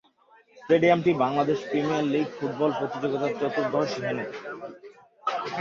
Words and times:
স্টেডিয়ামটি 0.57 1.11
Bangladesh 1.23 1.59
premier 1.69 2.05
league 2.13 2.27
football 2.37 2.71
প্রতিযোগীতার 2.79 3.33
চতুর্দশ 3.39 3.89
venue. 4.03 4.25